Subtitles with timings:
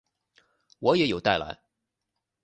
[0.79, 1.61] 我也有带来